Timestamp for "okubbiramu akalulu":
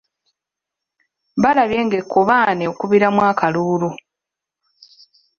2.71-3.89